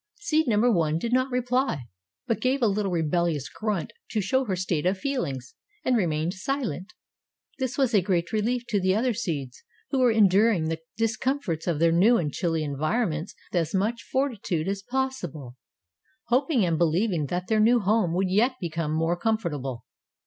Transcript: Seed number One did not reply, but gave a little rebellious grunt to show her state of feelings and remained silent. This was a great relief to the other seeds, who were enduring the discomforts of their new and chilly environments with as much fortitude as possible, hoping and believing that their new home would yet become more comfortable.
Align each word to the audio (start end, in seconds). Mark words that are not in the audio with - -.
Seed 0.15 0.47
number 0.47 0.71
One 0.71 0.97
did 0.97 1.13
not 1.13 1.29
reply, 1.31 1.83
but 2.25 2.39
gave 2.41 2.63
a 2.63 2.67
little 2.67 2.91
rebellious 2.91 3.47
grunt 3.49 3.93
to 4.09 4.19
show 4.19 4.45
her 4.45 4.55
state 4.55 4.87
of 4.87 4.97
feelings 4.97 5.53
and 5.85 5.95
remained 5.95 6.33
silent. 6.33 6.93
This 7.59 7.77
was 7.77 7.93
a 7.93 8.01
great 8.01 8.33
relief 8.33 8.65
to 8.69 8.81
the 8.81 8.95
other 8.95 9.13
seeds, 9.13 9.63
who 9.91 9.99
were 9.99 10.09
enduring 10.11 10.69
the 10.69 10.79
discomforts 10.97 11.67
of 11.67 11.77
their 11.77 11.91
new 11.91 12.17
and 12.17 12.33
chilly 12.33 12.63
environments 12.63 13.35
with 13.51 13.59
as 13.61 13.75
much 13.75 14.01
fortitude 14.01 14.67
as 14.67 14.81
possible, 14.81 15.55
hoping 16.29 16.65
and 16.65 16.79
believing 16.79 17.27
that 17.27 17.45
their 17.45 17.59
new 17.59 17.79
home 17.79 18.15
would 18.15 18.31
yet 18.31 18.53
become 18.59 18.93
more 18.93 19.15
comfortable. 19.15 19.85